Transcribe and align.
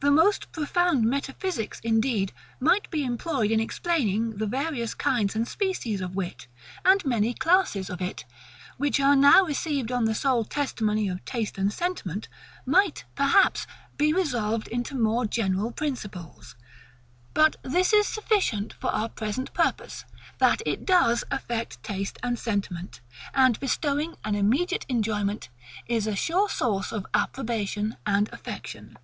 The 0.00 0.10
most 0.10 0.52
profound 0.52 1.04
metaphysics, 1.04 1.80
indeed, 1.80 2.34
might 2.60 2.90
be 2.90 3.02
employed 3.02 3.50
in 3.50 3.60
explaining 3.60 4.36
the 4.36 4.46
various 4.46 4.92
kinds 4.92 5.34
and 5.34 5.48
species 5.48 6.02
of 6.02 6.14
wit; 6.14 6.48
and 6.84 7.02
many 7.06 7.32
classes 7.32 7.88
of 7.88 8.02
it, 8.02 8.26
which 8.76 9.00
are 9.00 9.16
now 9.16 9.44
received 9.44 9.90
on 9.90 10.04
the 10.04 10.14
sole 10.14 10.44
testimony 10.44 11.08
of 11.08 11.24
taste 11.24 11.56
and 11.56 11.72
sentiment, 11.72 12.28
might, 12.66 13.04
perhaps, 13.14 13.66
be 13.96 14.12
resolved 14.12 14.68
into 14.68 14.94
more 14.94 15.24
general 15.24 15.70
principles. 15.72 16.56
But 17.32 17.56
this 17.62 17.94
is 17.94 18.06
sufficient 18.06 18.74
for 18.74 18.92
our 18.92 19.08
present 19.08 19.54
purpose, 19.54 20.04
that 20.36 20.60
it 20.66 20.84
does 20.84 21.24
affect 21.30 21.82
taste 21.82 22.18
and 22.22 22.38
sentiment, 22.38 23.00
and 23.32 23.58
bestowing 23.60 24.16
an 24.26 24.34
immediate 24.34 24.84
enjoyment, 24.90 25.48
is 25.86 26.06
a 26.06 26.14
sure 26.14 26.50
source 26.50 26.92
of 26.92 27.06
approbation 27.14 27.96
and 28.04 28.28
affection. 28.30 28.98